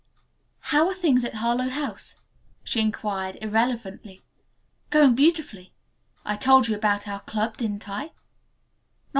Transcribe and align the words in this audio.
"How 0.73 0.87
are 0.87 0.95
things 0.95 1.23
at 1.23 1.35
Harlowe 1.35 1.69
House?" 1.69 2.15
she 2.63 2.81
inquired 2.81 3.37
irrelevantly. 3.39 4.23
"Going 4.89 5.13
beautifully. 5.13 5.73
I 6.25 6.37
told 6.37 6.67
you 6.67 6.75
about 6.75 7.07
our 7.07 7.19
club 7.19 7.57
didn't 7.57 7.87
I?" 7.87 8.09